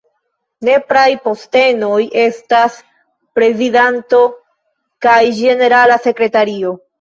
[0.67, 2.79] Nepraj postenoj estas
[3.41, 4.23] prezidanto
[5.09, 6.75] kaj ĝenerala sekretario.